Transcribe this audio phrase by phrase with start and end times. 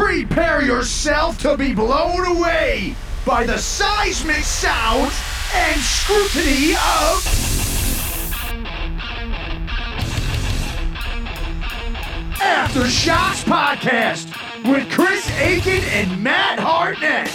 [0.00, 2.94] Prepare yourself to be blown away
[3.26, 5.12] by the seismic sounds
[5.54, 7.20] and scrutiny of.
[12.38, 17.28] Aftershocks Podcast with Chris Akin and Matt Hartnett.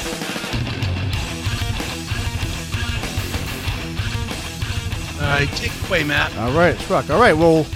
[5.22, 6.36] All right, take it away, Matt.
[6.38, 7.12] All right, let's rock.
[7.12, 7.68] All right, well,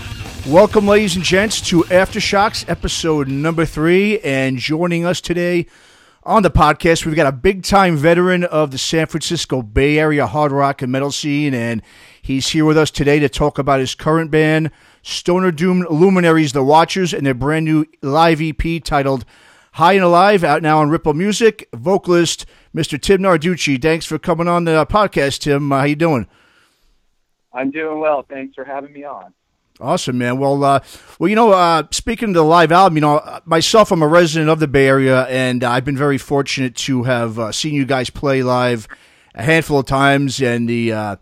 [0.49, 4.19] welcome, ladies and gents, to Aftershocks episode number three.
[4.21, 5.67] And joining us today
[6.23, 10.25] on the podcast, we've got a big time veteran of the San Francisco Bay Area
[10.25, 11.53] hard rock and metal scene.
[11.53, 11.83] And
[12.19, 14.71] he's here with us today to talk about his current band,
[15.03, 19.25] Stoner Doom Luminaries, The Watchers, and their brand new live EP titled
[19.73, 21.69] High and Alive, out now on Ripple Music.
[21.73, 22.99] Vocalist, Mr.
[22.99, 23.79] Tim Narducci.
[23.79, 25.69] Thanks for coming on the podcast, Tim.
[25.69, 26.27] How you doing?
[27.53, 28.25] I'm doing well.
[28.27, 29.33] Thanks for having me on.
[29.81, 30.37] Awesome, man.
[30.39, 30.81] Well, uh,
[31.19, 34.49] well, you know, uh, speaking of the live album, you know, myself, I'm a resident
[34.49, 38.09] of the Bay Area, and I've been very fortunate to have uh, seen you guys
[38.09, 38.89] play live
[39.33, 40.41] a handful of times.
[40.41, 41.15] And the, uh,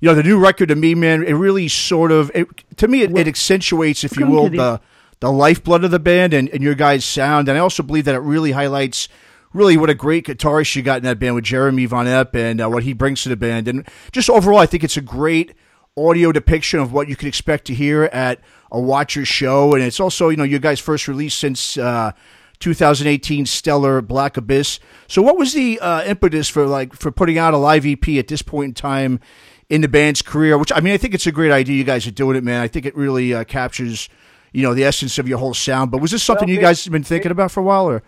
[0.00, 3.02] you know, the new record to me, man, it really sort of, it, to me,
[3.02, 4.80] it, it accentuates, if you will, the
[5.20, 7.48] the lifeblood of the band and, and your guys' sound.
[7.48, 9.08] And I also believe that it really highlights
[9.54, 12.60] really what a great guitarist you got in that band with Jeremy Von Epp and
[12.60, 13.66] uh, what he brings to the band.
[13.66, 15.54] And just overall, I think it's a great
[15.96, 19.74] audio depiction of what you can expect to hear at a Watcher's show.
[19.74, 22.12] And it's also, you know, your guys' first release since uh,
[22.58, 24.78] 2018 Stellar Black Abyss.
[25.08, 28.28] So, what was the uh, impetus for like for putting out a live EP at
[28.28, 29.20] this point in time
[29.68, 30.58] in the band's career?
[30.58, 31.76] Which I mean, I think it's a great idea.
[31.76, 32.60] You guys are doing it, man.
[32.60, 34.08] I think it really uh, captures,
[34.52, 35.90] you know, the essence of your whole sound.
[35.90, 38.02] But was this something Well, you guys have been thinking about for a while, or?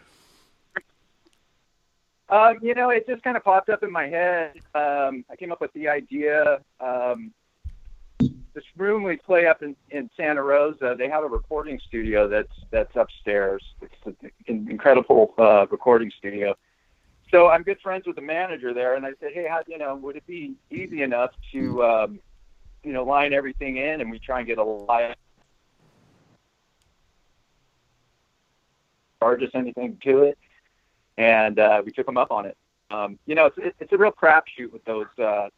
[2.31, 4.53] Uh, you know, it just kind of popped up in my head.
[4.75, 6.59] Um, I came up with the idea.
[6.79, 7.33] Um,
[8.59, 12.53] this room we play up in, in Santa Rosa, they have a recording studio that's
[12.71, 13.63] that's upstairs.
[13.81, 16.57] It's an incredible uh, recording studio.
[17.31, 19.95] So I'm good friends with the manager there, and I said, hey, how, you know,
[19.95, 22.21] would it be easy enough to, um,
[22.83, 25.15] you know, line everything in, and we try and get a live
[29.21, 30.39] charge us anything to it?
[31.19, 32.57] and uh, we took them up on it.
[32.91, 35.49] Um, you know, it's it's a real crapshoot with those uh,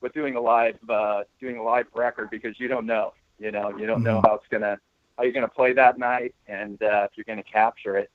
[0.00, 3.12] with doing a live uh, doing a live record because you don't know.
[3.38, 4.78] You know, you don't know how it's gonna
[5.16, 8.10] how you're gonna play that night and uh, if you're gonna capture it.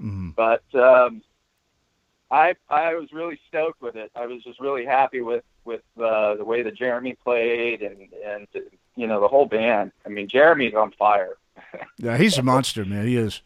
[0.00, 0.34] Mhm.
[0.34, 1.22] But um,
[2.30, 4.10] I I was really stoked with it.
[4.14, 8.46] I was just really happy with with uh, the way that Jeremy played and and
[8.96, 9.92] you know the whole band.
[10.06, 11.36] I mean, Jeremy's on fire.
[12.00, 13.08] Yeah, he's a monster, man.
[13.08, 13.42] He is.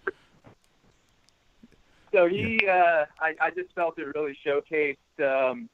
[2.12, 5.70] So he, uh, I, I just felt it really showcased, um,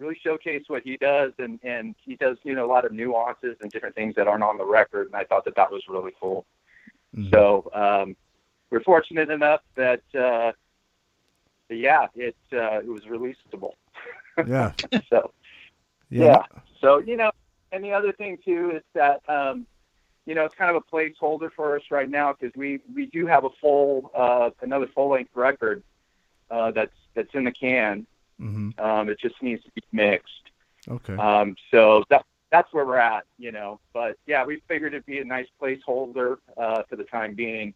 [0.00, 3.56] really showcase what he does, and and he does, you know, a lot of nuances
[3.60, 6.12] and different things that aren't on the record, and I thought that that was really
[6.20, 6.46] cool.
[7.16, 7.30] Mhm.
[7.30, 8.16] So um,
[8.70, 10.52] we're fortunate enough that, uh,
[11.68, 13.74] yeah, it uh, it was releasable.
[14.46, 14.72] Yeah.
[15.10, 15.32] So
[16.08, 16.24] Yeah.
[16.24, 16.42] yeah.
[16.80, 17.30] So you know,
[17.72, 19.66] and the other thing too is that um,
[20.24, 23.26] you know it's kind of a placeholder for us right now because we we do
[23.26, 25.82] have a full uh, another full length record
[26.50, 28.06] uh, that's that's in the can.
[28.40, 30.50] Hmm Um, it just needs to be mixed.
[30.88, 31.14] Okay.
[31.14, 33.80] Um, so that that's where we're at, you know.
[33.92, 37.74] But yeah, we figured it'd be a nice placeholder uh, for the time being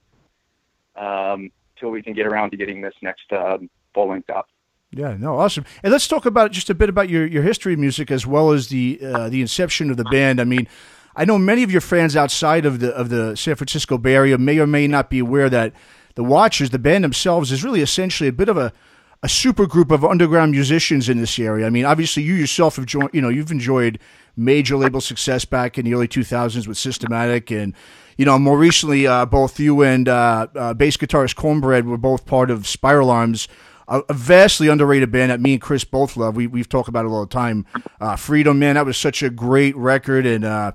[0.97, 4.49] um, till we can get around to getting this next um, full length up.
[4.91, 5.65] Yeah, no, awesome.
[5.83, 8.53] And let's talk about just a bit about your, your history of music as well
[8.53, 10.41] as the uh, the inception of the band.
[10.41, 10.69] I mean,
[11.17, 14.39] I know many of your fans outside of the of the San Francisco Bay Area
[14.39, 15.73] may or may not be aware that
[16.15, 18.73] the Watchers, the band themselves, is really essentially a bit of a
[19.25, 21.67] a super group of underground musicians in this area.
[21.67, 23.09] I mean, obviously, you yourself have joined.
[23.15, 23.99] You know, you've enjoyed
[24.37, 27.73] major label success back in the early 2000s with Systematic, and
[28.19, 32.27] you know, more recently, uh, both you and uh, uh, bass guitarist Cornbread were both
[32.27, 33.49] part of Spiral Arms,
[33.89, 36.37] a, a vastly underrated band that me and Chris both love.
[36.37, 37.65] We we've talked about it all the time.
[37.99, 40.73] Uh, Freedom, man, that was such a great record, and uh,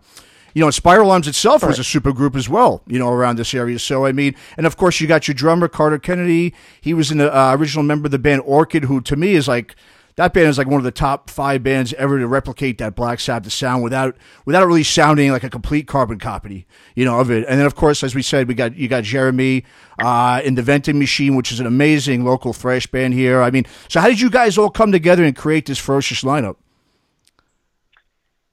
[0.59, 3.53] you know, Spiral Arms itself was a super group as well, you know, around this
[3.53, 3.79] area.
[3.79, 6.53] So, I mean, and of course, you got your drummer, Carter Kennedy.
[6.81, 9.73] He was an uh, original member of the band Orchid, who to me is like,
[10.17, 13.21] that band is like one of the top five bands ever to replicate that Black
[13.21, 17.31] Sabbath sound without without it really sounding like a complete carbon copy, you know, of
[17.31, 17.45] it.
[17.47, 19.63] And then of course, as we said, we got you got Jeremy
[19.97, 23.41] uh, in the Venting Machine, which is an amazing local thrash band here.
[23.41, 26.57] I mean, so how did you guys all come together and create this ferocious lineup?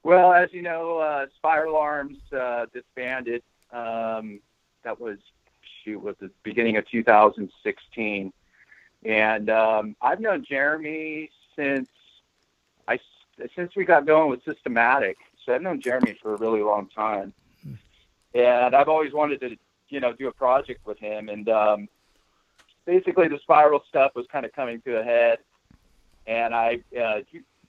[0.06, 3.42] Well, as you know, uh, Spiral Arms uh, disbanded.
[3.72, 4.38] Um,
[4.84, 5.18] that was
[5.82, 8.32] shoot was the beginning of 2016,
[9.04, 11.88] and um, I've known Jeremy since
[12.86, 13.00] I
[13.56, 15.16] since we got going with Systematic.
[15.44, 17.32] So I've known Jeremy for a really long time,
[18.32, 19.56] and I've always wanted to
[19.88, 21.28] you know do a project with him.
[21.28, 21.88] And um,
[22.84, 25.38] basically the spiral stuff was kind of coming to a head,
[26.28, 27.22] and I uh,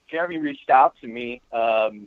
[0.08, 1.42] Jeremy reached out to me.
[1.52, 2.06] Um,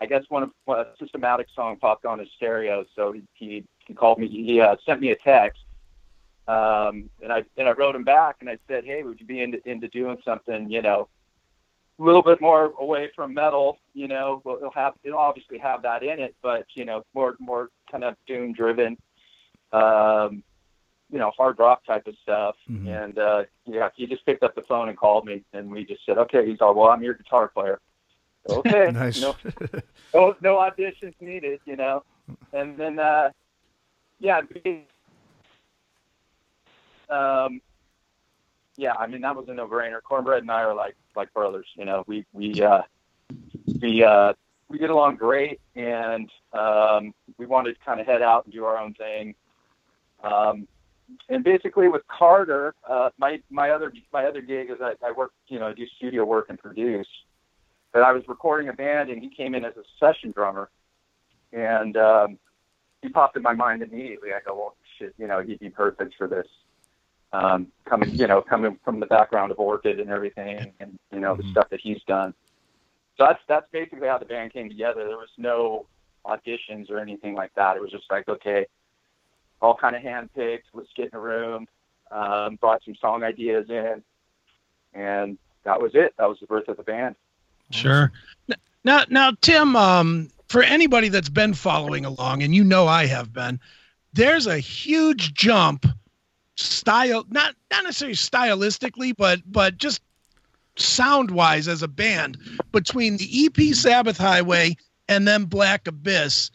[0.00, 3.94] I guess one of a systematic song popped on his stereo, so he he, he
[3.94, 4.28] called me.
[4.28, 5.62] He uh, sent me a text,
[6.46, 9.40] um, and I and I wrote him back and I said, hey, would you be
[9.40, 11.08] into into doing something, you know,
[11.98, 15.82] a little bit more away from metal, you know, well, it'll have it'll obviously have
[15.82, 18.96] that in it, but you know, more more kind of doom driven.
[19.72, 20.42] Um,
[21.10, 22.56] you know, hard rock type of stuff.
[22.70, 22.88] Mm-hmm.
[22.88, 26.04] And uh, yeah, he just picked up the phone and called me, and we just
[26.04, 26.46] said, okay.
[26.46, 27.80] He's all, well, I'm your guitar player.
[28.48, 29.20] Okay, nice.
[29.20, 29.36] no,
[30.14, 32.02] no, no auditions needed, you know.
[32.52, 33.30] And then, uh,
[34.18, 34.40] yeah,
[37.10, 37.60] um,
[38.76, 40.02] yeah, I mean that was a no-brainer.
[40.02, 42.04] Cornbread and I are like like brothers, you know.
[42.06, 42.82] We we uh,
[43.80, 44.32] we uh,
[44.68, 48.64] we get along great, and um, we wanted to kind of head out and do
[48.64, 49.34] our own thing.
[50.22, 50.68] Um,
[51.28, 55.32] and basically with Carter, uh, my my other my other gig is I, I work,
[55.48, 57.08] you know, I do studio work and produce.
[57.92, 60.68] But I was recording a band, and he came in as a session drummer,
[61.52, 62.38] and um,
[63.02, 64.30] he popped in my mind immediately.
[64.32, 66.46] I go, well, shit, you know, he'd be perfect for this.
[67.32, 71.34] Um, coming, you know, coming from the background of Orchid and everything, and you know,
[71.34, 71.42] mm-hmm.
[71.42, 72.32] the stuff that he's done.
[73.18, 75.06] So that's that's basically how the band came together.
[75.06, 75.86] There was no
[76.24, 77.76] auditions or anything like that.
[77.76, 78.66] It was just like, okay,
[79.60, 80.62] all kind of handpicked.
[80.72, 81.66] Let's get in a room.
[82.10, 84.02] Um, brought some song ideas in,
[84.94, 86.14] and that was it.
[86.18, 87.16] That was the birth of the band.
[87.70, 88.12] Sure.
[88.84, 93.32] Now, now, Tim, um, for anybody that's been following along, and you know I have
[93.32, 93.60] been,
[94.14, 95.86] there's a huge jump,
[96.56, 100.00] style not not necessarily stylistically, but but just
[100.76, 102.38] sound wise as a band
[102.72, 104.76] between the EP Sabbath Highway
[105.08, 106.50] and then Black Abyss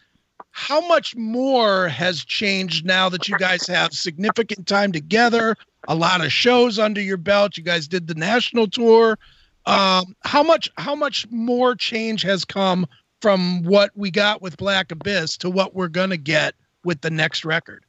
[0.54, 5.56] how much more has changed now that you guys have significant time together,
[5.88, 7.58] a lot of shows under your belt?
[7.58, 9.18] You guys did the national tour.
[9.66, 12.86] Um, how much how much more change has come
[13.22, 17.46] from what we got with Black Abyss to what we're gonna get with the next
[17.46, 17.86] record?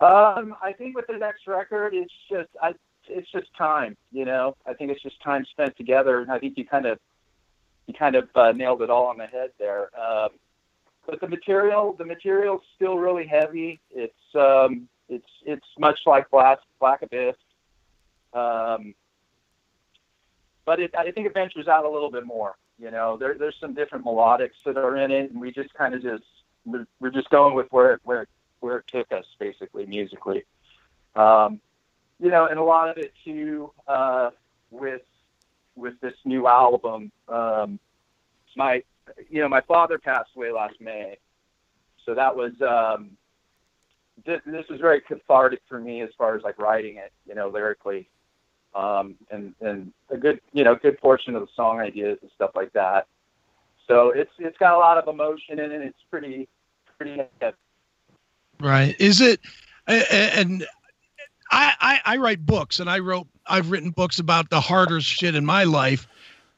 [0.00, 2.74] Um, I think with the next record, it's just I,
[3.08, 3.96] it's just time.
[4.12, 6.98] You know, I think it's just time spent together, and I think you kind of
[7.86, 9.90] you kind of uh, nailed it all on the head there.
[9.98, 10.30] Um,
[11.06, 13.80] but the material the material's still really heavy.
[13.90, 17.36] It's um, it's it's much like Black Black Abyss,
[18.32, 18.94] um,
[20.66, 22.56] but it, I think it ventures out a little bit more.
[22.78, 25.94] You know, there, there's some different melodics that are in it, and we just kind
[25.94, 26.24] of just
[26.66, 28.26] we're, we're just going with where where
[28.60, 30.44] where it took us basically musically.
[31.14, 31.60] Um,
[32.20, 34.30] you know, and a lot of it too uh,
[34.70, 35.02] with
[35.74, 37.10] with this new album.
[37.28, 37.78] Um,
[38.56, 38.82] my
[39.30, 41.16] you know, my father passed away last May,
[42.04, 43.10] so that was um,
[44.24, 47.48] this, this was very cathartic for me as far as like writing it, you know,
[47.48, 48.08] lyrically,
[48.76, 52.50] um, and and a good you know good portion of the song ideas and stuff
[52.54, 53.06] like that.
[53.86, 55.82] So it's it's got a lot of emotion in it.
[55.82, 56.48] It's pretty
[56.96, 57.22] pretty.
[57.40, 57.56] Heavy.
[58.60, 58.96] Right?
[58.98, 59.40] Is it?
[59.86, 60.66] And
[61.50, 65.34] I, I I write books, and I wrote I've written books about the harder shit
[65.34, 66.06] in my life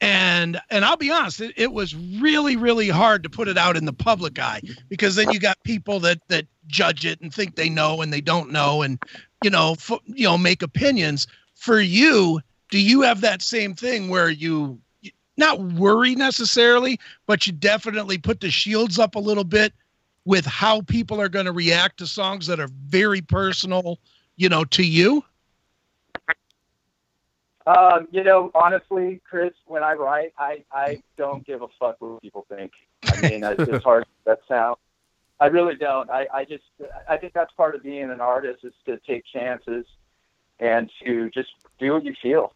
[0.01, 3.75] and and I'll be honest, it, it, was really really hard to put it out
[3.75, 7.55] in the public eye because then you got people that that judge it and think
[7.55, 9.01] they know and they don't know and
[9.43, 11.27] you know f- you know make opinions.
[11.59, 12.39] For you,
[12.69, 14.79] do you have that same thing where you
[15.35, 16.97] not worry necessarily,
[17.27, 19.73] but you definitely put the shields up a little bit
[20.23, 23.99] with how people are going to react to songs that are very personal,
[24.37, 25.21] you know, to you?
[27.67, 32.21] Um, you know, honestly, Chris, when I write, I, I don't give a fuck what
[32.21, 32.71] people think.
[33.03, 34.77] I mean, it's hard that sound.
[35.41, 36.09] I really don't.
[36.09, 36.63] I, I just
[37.09, 39.85] I think that's part of being an artist is to take chances
[40.59, 41.49] and to just
[41.79, 42.53] do what you feel.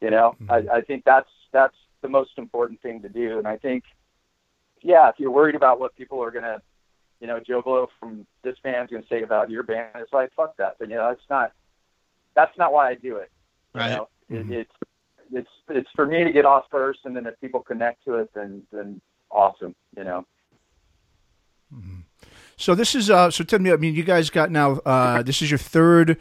[0.00, 0.50] You know, mm-hmm.
[0.50, 3.38] I, I think that's that's the most important thing to do.
[3.38, 3.84] And I think,
[4.82, 6.60] yeah, if you're worried about what people are gonna,
[7.20, 10.56] you know, Joe Blow from this band's gonna say about your band, it's like fuck
[10.58, 10.76] that.
[10.78, 11.52] But you know, it's not.
[12.34, 13.30] That's not why I do it.
[13.74, 13.90] Right.
[13.90, 14.08] You know?
[14.30, 14.52] mm-hmm.
[14.52, 14.72] it's
[15.32, 18.30] it's it's for me to get off first, and then if people connect to it,
[18.34, 19.00] then then
[19.30, 20.26] awesome, you know.
[21.74, 22.00] Mm-hmm.
[22.56, 25.42] So this is uh so tell me I mean you guys got now uh this
[25.42, 26.18] is your third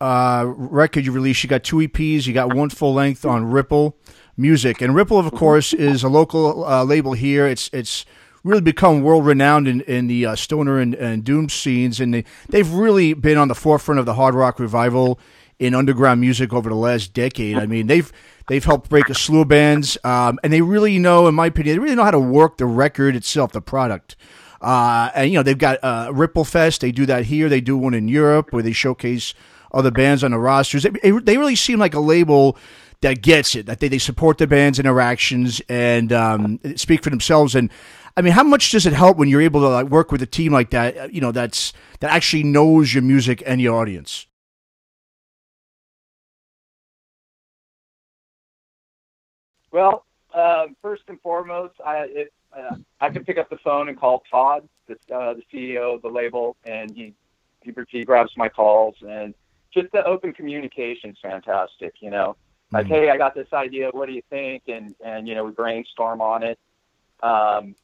[0.00, 3.96] uh record you released you got two EPs you got one full length on Ripple
[4.36, 8.04] Music and Ripple of course is a local uh, label here it's it's
[8.44, 12.24] really become world renowned in, in the uh, stoner and, and doom scenes and they,
[12.48, 15.18] they've really been on the forefront of the hard rock revival
[15.58, 17.58] in underground music over the last decade.
[17.58, 18.10] I mean, they've
[18.48, 21.76] they've helped break a slew of bands, um, and they really know, in my opinion,
[21.76, 24.16] they really know how to work the record itself, the product.
[24.60, 26.80] Uh, and you know, they've got uh, Ripple Fest.
[26.80, 27.48] They do that here.
[27.48, 29.34] They do one in Europe where they showcase
[29.72, 30.84] other bands on the rosters.
[30.84, 32.56] They, they really seem like a label
[33.02, 33.66] that gets it.
[33.66, 37.54] That they, they support the band's interactions and um, speak for themselves.
[37.54, 37.70] And
[38.16, 40.26] I mean, how much does it help when you're able to like work with a
[40.26, 40.96] team like that?
[40.98, 44.26] uh, You know, that's that actually knows your music and your audience.
[49.72, 53.98] Well, um, first and foremost, I it, uh, I can pick up the phone and
[53.98, 57.14] call Todd, the, uh, the CEO of the label, and he,
[57.62, 59.34] he he grabs my calls and
[59.72, 61.94] just the open communication's fantastic.
[62.00, 62.36] You know,
[62.72, 62.90] like Mhm.
[62.90, 63.90] hey, I got this idea.
[63.90, 64.64] What do you think?
[64.68, 66.58] And and you know we brainstorm on it.
[67.22, 67.74] Um,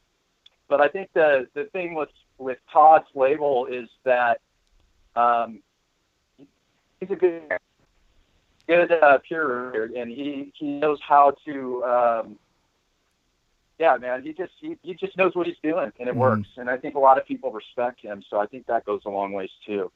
[0.68, 4.40] but I think the the thing with with Todd's label is that
[5.14, 5.62] um,
[7.00, 7.42] he's a good
[8.66, 12.38] good uh, peer and he he knows how to um,
[13.78, 16.18] yeah man he just he, he just knows what he's doing and it Mhm.
[16.18, 19.02] works and I think a lot of people respect him so I think that goes
[19.04, 19.92] a long ways too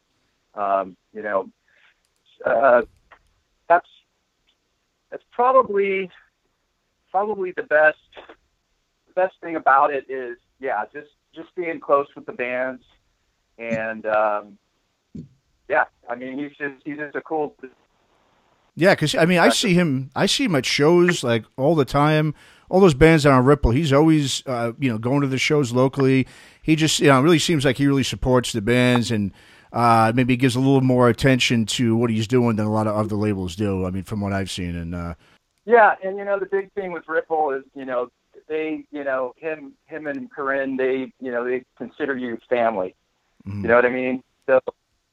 [0.55, 1.49] um, you know
[2.45, 2.83] uh,
[3.69, 3.89] that's
[5.11, 6.11] that's probably
[7.11, 7.99] probably the best
[9.07, 12.83] the best thing about it is yeah just just being close with the bands
[13.59, 14.59] and um,
[15.69, 17.55] yeah I mean he's just he's just a cool
[18.77, 20.11] Yeah, because I mean, I see him.
[20.15, 22.35] I see him at shows like all the time.
[22.71, 25.73] All those bands are on Ripple, he's always, uh, you know, going to the shows
[25.73, 26.27] locally.
[26.63, 29.33] He just, you know, really seems like he really supports the bands and
[29.73, 32.97] uh, maybe gives a little more attention to what he's doing than a lot of
[32.97, 33.85] other labels do.
[33.87, 35.15] I mean, from what I've seen, and uh,
[35.65, 38.11] Yeah, and you know the big thing with Ripple is you know
[38.49, 42.95] they you know him him and Corinne they you know they consider you family.
[43.47, 43.63] mhm.
[43.63, 44.23] You know what I mean?
[44.47, 44.61] So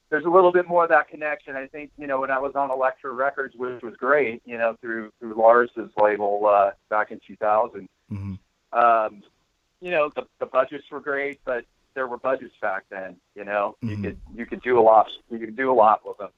[0.08, 1.56] there's a little bit more of that connection.
[1.56, 4.76] I think you know when I was on Elektra Records, which was great, you know
[4.80, 7.88] through through Lars's label uh, back in 2000.
[8.10, 8.38] Mhm.
[8.72, 9.22] Um,
[9.80, 11.64] you know the the budgets were great, but
[11.96, 13.16] there were budgets back then.
[13.34, 14.02] You know you Mhm.
[14.04, 16.30] could you could do a lot you could do a lot with them,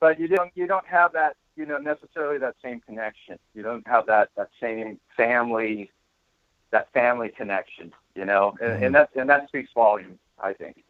[0.00, 3.38] but you don't you don't have that you know necessarily that same connection.
[3.54, 5.92] You don't have that that same family
[6.70, 7.92] that family connection.
[8.16, 8.86] You know, and, Mhm.
[8.86, 10.18] and that and that speaks volumes.
[10.40, 10.82] I think.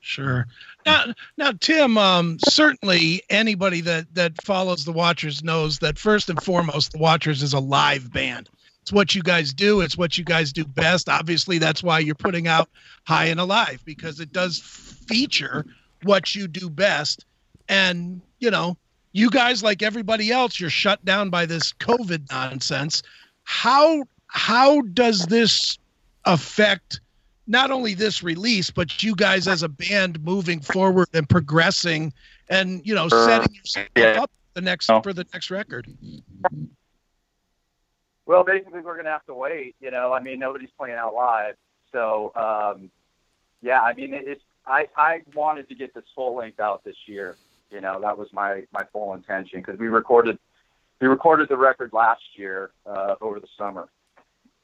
[0.00, 0.46] Sure.
[0.84, 1.96] Now, now, Tim.
[1.98, 7.42] Um, certainly, anybody that that follows the Watchers knows that first and foremost, the Watchers
[7.42, 8.48] is a live band.
[8.86, 9.80] It's what you guys do.
[9.80, 11.08] It's what you guys do best.
[11.08, 12.68] Obviously, that's why you're putting out
[13.02, 15.66] High and Alive because it does feature
[16.04, 17.26] what you do best.
[17.68, 18.76] And you know,
[19.10, 23.02] you guys, like everybody else, you're shut down by this COVID nonsense.
[23.42, 25.78] How how does this
[26.24, 27.00] affect?
[27.48, 32.12] not only this release, but you guys as a band moving forward and progressing
[32.48, 34.20] and, you know, setting yourself yeah.
[34.20, 35.00] up the next Oh.
[35.00, 35.86] for the next record.
[38.26, 39.76] Well, basically, we're going to have to wait.
[39.80, 41.54] You know, I mean, nobody's playing out live,
[41.92, 42.90] so um,
[43.62, 43.80] yeah.
[43.80, 47.36] I mean, it's I I wanted to get this full length out this year.
[47.70, 50.38] You know, that was my my full intention because we recorded
[51.00, 53.88] we recorded the record last year uh, over the summer.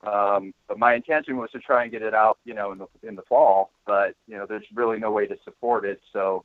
[0.04, 2.87] Um, but my intention was to try and get it out, you know, in the
[3.04, 3.71] in the fall.
[3.87, 6.45] But you know, there's really no way to support it, so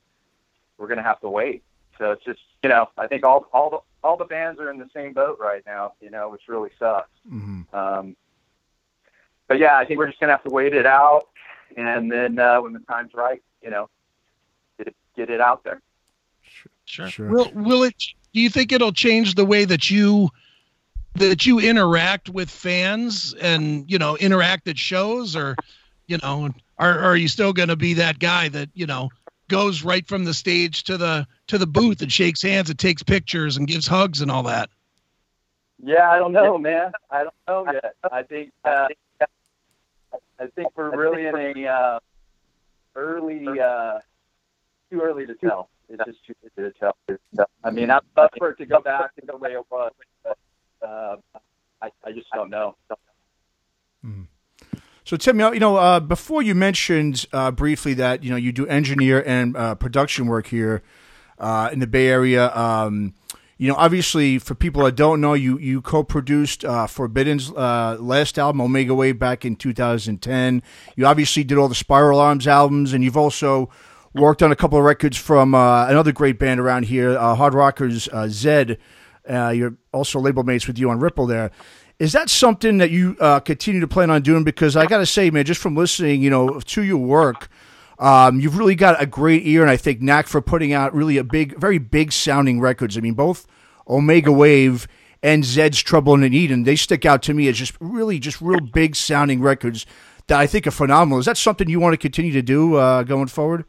[0.77, 1.63] we're going to have to wait.
[1.97, 4.77] So it's just, you know, I think all all the all the bands are in
[4.77, 7.09] the same boat right now, you know, which really sucks.
[7.29, 7.73] Mhm.
[7.73, 8.15] Um,
[9.47, 11.27] but yeah, I think we're just gonna have to wait it out,
[11.75, 13.89] and then uh, when the time's right, you know,
[14.77, 15.81] get it, get it out there.
[16.85, 17.09] Sure.
[17.09, 17.29] Sure.
[17.29, 17.95] Will will it
[18.33, 20.29] do you think it'll change the way that you
[21.15, 25.55] that you interact with fans and, you know, interact at shows or,
[26.07, 29.09] you know, are are you still going to be that guy that, you know,
[29.47, 33.03] goes right from the stage to the to the booth and shakes hands and takes
[33.03, 34.69] pictures and gives hugs and all that?
[35.83, 36.91] Yeah, I don't know, man.
[37.11, 37.95] I don't know yet.
[38.11, 38.87] I think uh,
[40.39, 41.99] I think we're really in a uh,
[42.95, 43.99] early, uh,
[44.89, 45.69] too early to tell.
[45.89, 47.47] It's just too early to tell.
[47.63, 49.91] I mean, I'd love for it to go back to the way it was,
[50.23, 50.37] but
[50.81, 51.17] uh,
[51.81, 52.75] I, I just don't know.
[55.07, 58.67] So Tim, you know, uh, before you mentioned uh, briefly that you know you do
[58.67, 60.83] engineer and uh, production work here
[61.39, 62.53] uh, in the Bay Area.
[62.53, 63.13] Um,
[63.57, 68.37] you know, obviously, for people that don't know, you you co-produced uh, Forbidden's uh, last
[68.37, 70.61] album, Omega Wave, back in 2010.
[70.97, 73.69] You obviously did all the Spiral Arms albums, and you've also
[74.13, 78.77] worked on a couple of records from another great band around here, Hard Rockers Zed.
[79.25, 81.51] You're also label mates with you on Ripple there.
[81.99, 84.43] Is that something that you uh, continue to plan on doing?
[84.43, 87.49] Because I got to say, man, just from listening, you know, to your work,
[87.97, 91.17] um, you've really got a great ear, and I think knack for putting out really
[91.17, 92.97] a big, very big sounding records.
[92.97, 93.47] I mean, both
[93.87, 94.87] Omega Wave
[95.23, 98.59] and Zed's Trouble in Eden, they stick out to me as just really, just real
[98.59, 99.87] big sounding records
[100.27, 101.17] that I think are phenomenal.
[101.17, 103.65] Is that something you want to continue to do uh, going forward?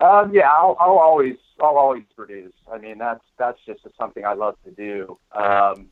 [0.00, 2.52] Um, yeah, I'll, I'll always I'll always produce.
[2.72, 5.18] I mean, that's that's just something I love to do.
[5.32, 5.88] Um,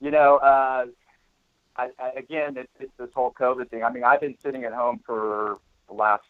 [0.00, 0.86] you know, uh,
[1.76, 3.84] I, I, again, it's, it's this whole COVID thing.
[3.84, 6.24] I mean, I've been sitting at home for the last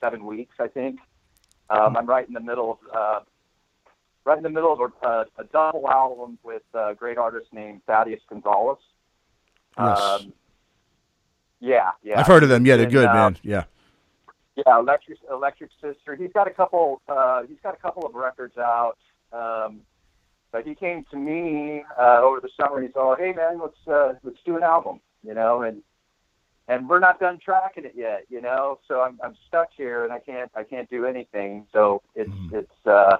[0.00, 0.98] seven weeks, I think.
[1.70, 3.20] Um, I'm right in the middle of uh,
[4.24, 8.20] right in the middle of a, a, double album with a great artist named Thaddeus
[8.28, 8.78] Gonzalez.
[9.78, 10.00] Yes.
[10.00, 10.32] Um,
[11.60, 12.20] yeah, yeah.
[12.20, 12.64] I've heard of them.
[12.64, 13.36] Yeah, they're And, good, uh, man.
[13.42, 13.64] Yeah.
[14.66, 16.16] Yeah, Electric Electric Sister.
[16.16, 17.00] He's got a couple.
[17.08, 18.96] Uh, he's got a couple of records out.
[19.32, 19.80] Um,
[20.50, 22.78] but he came to me uh, over the summer.
[22.78, 25.82] and He said, "Hey man, let's uh, let's do an album," you know, and
[26.66, 28.78] and we're not done tracking it yet, you know.
[28.88, 31.66] So I'm I'm stuck here and I can't I can't do anything.
[31.72, 32.54] So it's Mhm.
[32.54, 33.18] it's uh,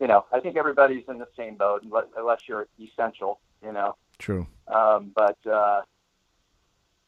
[0.00, 3.96] you know I think everybody's in the same boat unless, unless you're essential, you know.
[4.18, 4.46] True.
[4.66, 5.82] Um, but uh,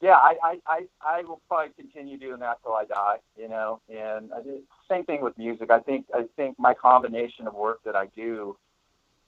[0.01, 3.81] yeah, I, I, I, I will probably continue doing that till I die, you know.
[3.89, 5.71] And I did, same thing with music.
[5.71, 8.57] I think I think my combination of work that I do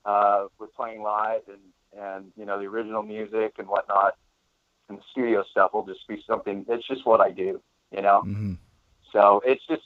[0.04, 4.14] uh, with playing live and and you know the original music and whatnot
[4.88, 6.64] and the studio stuff will just be something.
[6.68, 7.60] It's just what I do,
[7.90, 8.20] you know.
[8.22, 8.54] hmm
[9.12, 9.82] So it's just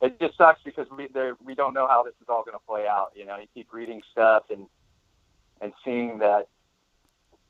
[0.00, 2.66] it just sucks because we there we don't know how this is all going to
[2.66, 3.12] play out.
[3.14, 4.66] You know, you keep reading stuff and
[5.60, 6.48] and seeing that.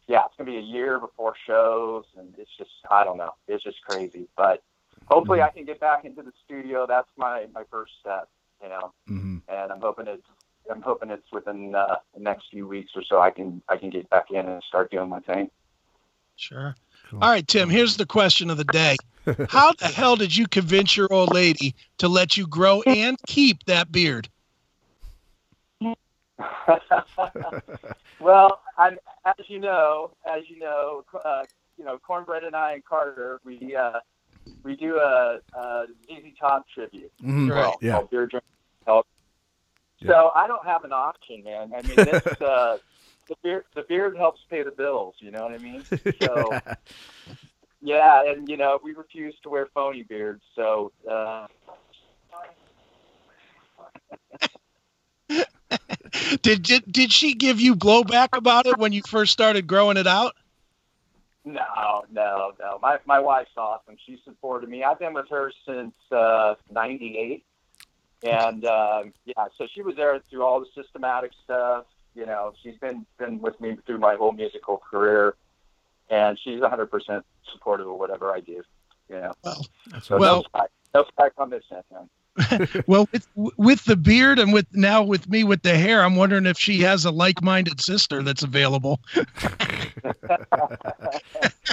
[0.08, 3.34] Yeah, it's going to be a year before shows, and it's just I don't know.
[3.48, 4.62] It's just crazy, but
[5.06, 6.86] hopefully I can get back into the studio.
[6.86, 8.28] That's my my first step.
[8.62, 10.26] You know, hmm and I'm hoping it's
[10.70, 13.20] I'm hoping it's within uh, the next few weeks or so.
[13.20, 15.50] I can I can get back in and start doing my thing.
[16.36, 16.74] Sure.
[17.08, 17.22] Cool.
[17.22, 18.96] All right, Tim, here's the question of the day.
[19.48, 23.64] How the hell did you convince your old lady to let you grow and keep
[23.64, 24.28] that beard?
[28.20, 31.44] well, I'm, as you know, as you know, uh,
[31.76, 34.00] you know, Cornbread and I and Carter, we uh,
[34.62, 37.12] we do a, a ZZ Top tribute.
[37.22, 37.50] Mhm.
[37.50, 37.74] Right.
[37.80, 37.92] Yeah.
[37.92, 38.44] called Beer Drink
[38.86, 39.06] Help.
[40.04, 41.72] So I don't have an option, man.
[41.76, 42.78] I mean, this uh,
[43.28, 45.14] the beard the beard helps pay the bills.
[45.18, 45.84] You know what I mean?
[46.20, 46.58] So
[47.84, 50.42] yeah, and you know, we refuse to wear phony beards.
[50.54, 51.46] So uh,
[56.36, 60.06] Did, did did she give you blowback about it when you first started growing it
[60.06, 60.34] out?
[61.44, 62.78] No, no, no.
[62.80, 63.96] My my wife's awesome.
[64.06, 64.84] She supported me.
[64.84, 67.44] I've been with her since uh '98,
[68.22, 71.86] and um, yeah, so she was there through all the systematic stuff.
[72.14, 75.34] You know, she's been been with me through my whole musical career,
[76.10, 78.62] and she's 100% supportive of whatever I do.
[79.08, 79.66] You know, Well,
[80.02, 80.36] so Well-
[80.94, 82.08] no spike, no on this end, man.
[82.86, 86.46] well, with with the beard and with now with me with the hair, I'm wondering
[86.46, 89.00] if she has a like-minded sister that's available.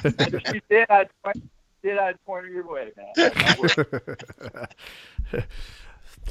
[0.04, 1.50] if she did, I'd point,
[1.82, 4.67] did I'd point her your way, man.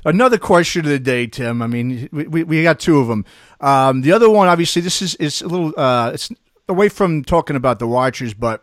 [0.05, 1.63] Another question of the day, Tim.
[1.63, 3.25] I mean, we, we, we got two of them.
[3.61, 6.31] Um, the other one, obviously, this is, is a little, uh, it's
[6.69, 8.63] away from talking about the Watchers, but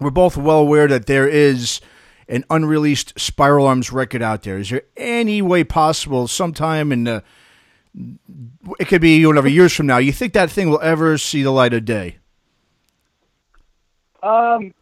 [0.00, 1.80] we're both well aware that there is
[2.28, 4.58] an unreleased Spiral Arms record out there.
[4.58, 7.22] Is there any way possible, sometime in the,
[8.78, 11.42] it could be you whatever years from now, you think that thing will ever see
[11.42, 12.16] the light of day?
[14.22, 14.72] Um,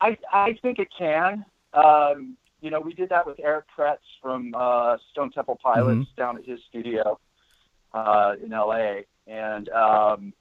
[0.00, 1.44] I I think it can.
[1.74, 6.38] Um, you know, we did that with Eric Kretz from uh, Stone Temple Pilots down
[6.38, 7.18] at his studio
[7.92, 9.04] uh, in L.A.
[9.26, 10.32] And um,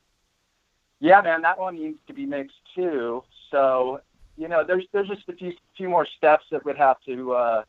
[0.99, 3.23] yeah, man, that one needs to be mixed too.
[3.49, 4.01] So
[4.41, 7.63] you know, there's there's just a few few more steps that would have to uh,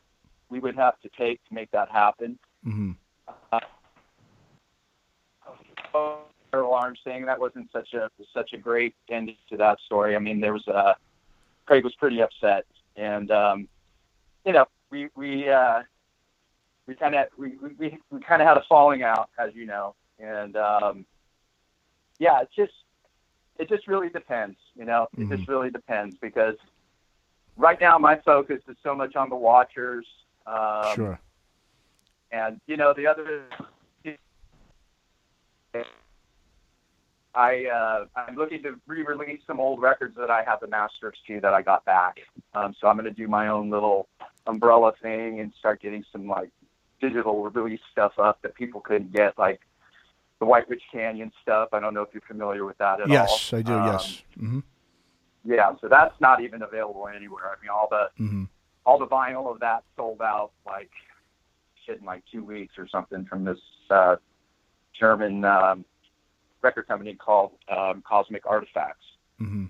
[0.49, 2.39] we would have to take to make that happen.
[2.63, 2.91] hmm
[6.53, 10.15] alarm saying that wasn't such a such a great ending to that story.
[10.15, 10.93] I mean, there was uh,
[11.65, 13.67] Craig was pretty upset, and um,
[14.45, 15.81] you know, we we uh,
[16.87, 19.95] we kind of we we, we kind of had a falling out, as you know,
[20.19, 21.05] and um,
[22.19, 22.73] yeah, it just
[23.59, 26.55] it just really depends, you know, it just really depends because
[27.57, 30.05] right now my focus is so much on the Watchers.
[30.45, 31.19] Um, sure.
[32.31, 33.45] and you know the other
[37.35, 41.39] I uh, I'm looking to re-release some old records that I have the masters to
[41.41, 42.19] that I got back.
[42.53, 44.07] Um, so I'm going to do my own little
[44.45, 46.49] umbrella thing and start getting some like
[47.01, 49.61] digital release stuff up that people couldn't get, like
[50.43, 51.69] the White Witch Canyon stuff.
[51.71, 53.09] I don't know if you're familiar with that at all.
[53.09, 53.71] Yes, I do.
[53.71, 54.21] Um, yes.
[54.37, 54.59] hmm
[55.45, 57.45] Yeah, so that's not even available anywhere.
[57.45, 58.43] I mean, all the hmm
[58.85, 60.89] all the vinyl of that sold out like
[61.85, 63.57] shit in like two weeks or something from this
[63.89, 64.17] uh,
[64.99, 65.85] German um,
[66.61, 69.05] record company called um, Cosmic Artifacts.
[69.37, 69.67] hmm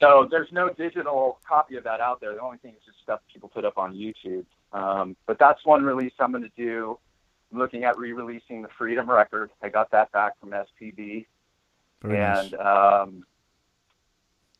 [0.00, 2.34] So there's no digital copy of that out there.
[2.34, 4.46] The only thing is just stuff people put up on YouTube.
[4.72, 6.98] Um, but that's one release I'm going to do.
[7.52, 9.50] I'm looking at re-releasing the Freedom record.
[9.62, 11.26] I got that back from SPB,
[12.02, 12.44] Very nice.
[12.52, 13.26] and um,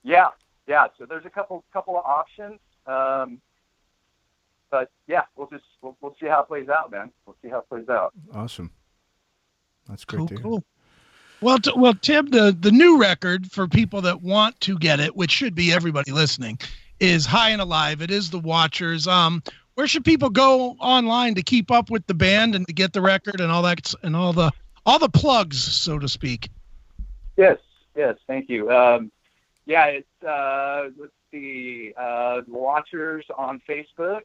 [0.05, 0.29] yeah,
[0.67, 0.87] yeah.
[0.99, 2.59] So there's a couple couple of options.
[2.87, 3.41] Um,
[4.71, 7.11] but yeah, we'll just we'll, we'll see how it plays out, man.
[7.27, 8.13] We'll see how it plays out.
[8.35, 8.71] Awesome.
[9.89, 10.43] That's great Cool, to hear.
[10.43, 10.65] cool.
[11.41, 15.17] Well, t- well, Tim, the the new record for people that want to get it,
[15.17, 16.59] which should be everybody listening,
[17.01, 18.01] is High and Alive.
[18.03, 19.07] It is the Watchers.
[19.07, 19.43] Um,
[19.75, 23.01] where should people go online to keep up with the band and to get the
[23.01, 24.51] record and all that and all the
[24.85, 26.51] all the plugs, so to speak?
[27.37, 27.59] Yes,
[27.97, 28.71] yes, thank you.
[28.71, 29.11] Um,
[29.65, 34.23] yeah, it's uh, let's see, uh, Watchers on Facebook.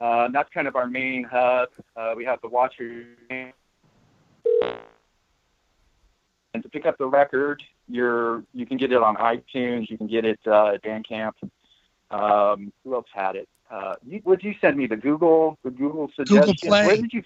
[0.00, 1.68] Uh, that's kind of our main hub.
[1.96, 3.06] Uh, we have the Watchers.
[6.54, 9.88] And to pick up the record, you're you can get it on iTunes.
[9.88, 11.32] You can get it uh, at Bandcamp.
[12.10, 13.48] Um, who else had it?
[13.72, 14.86] Uh, you, what did you send me?
[14.86, 16.54] The Google, the Google suggestion.
[16.62, 16.86] Play.
[16.86, 17.22] Where did you?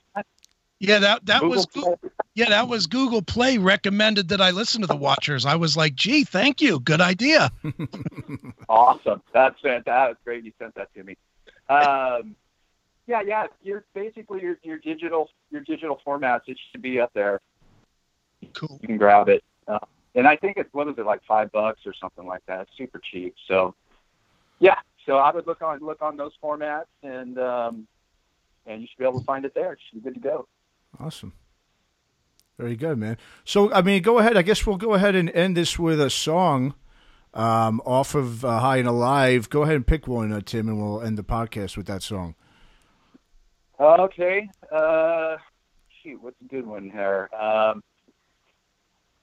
[0.79, 2.11] Yeah, that that was Google Play?
[2.37, 5.45] yeah, that was Google Play recommended that I listen to the Watchers.
[5.45, 7.51] I was like, gee, thank you, good idea.
[8.69, 9.23] Awesome.
[9.33, 10.45] That's that was great.
[10.45, 11.17] You sent that to me.
[11.69, 12.35] Um,
[13.07, 13.47] yeah, yeah.
[13.63, 16.43] You're basically your, your digital your digital formats.
[16.49, 17.41] It should be up there.
[18.55, 18.79] Cool.
[18.83, 19.45] You can grab it.
[19.69, 19.79] Uh,
[20.17, 22.63] and I think it's what is it like five bucks or something like that.
[22.63, 23.37] It's super cheap.
[23.47, 23.75] So
[24.59, 24.79] yeah.
[25.07, 27.87] So I would look on look on those formats and um,
[28.67, 29.73] and you should be able to find it there.
[29.73, 30.49] It should be good to go.
[31.01, 31.33] Awesome.
[32.59, 33.19] Very good, man.
[33.45, 34.37] So, I mean, go ahead.
[34.37, 36.75] I guess we'll go ahead and end this with a song
[37.35, 39.51] um, off of uh, High and Alive.
[39.51, 42.35] Go ahead and pick one, uh, Tim, and we'll end the podcast with that song.
[43.79, 44.49] Okay.
[44.73, 45.37] Uh,
[46.03, 47.29] shoot, what's a good one here?
[47.39, 47.83] Um,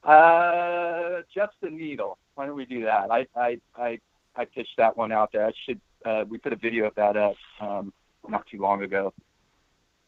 [0.04, 2.18] uh, just the needle.
[2.36, 3.10] Why don't we do that?
[3.10, 3.98] I I I,
[4.36, 5.46] I pitched that one out there.
[5.46, 5.80] I should.
[6.04, 7.92] Uh, we put a video of that up um,
[8.28, 9.12] not too long ago.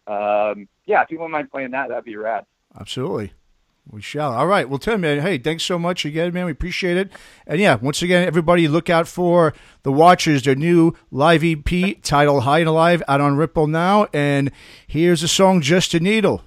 [0.07, 2.45] Um, yeah, if you wouldn't mind playing that, that'd be rad.
[2.79, 3.33] Absolutely.
[3.89, 4.33] We shall.
[4.33, 4.69] All right.
[4.69, 6.47] Well, Tim, man, hey, thanks so much again, man.
[6.47, 7.13] We appreciate it.
[7.47, 12.43] And yeah, once again, everybody look out for The Watchers, their new live EP titled
[12.43, 14.09] High and Alive out on Ripple now.
[14.13, 14.51] And
[14.89, 16.43] here's the song Just a Needle.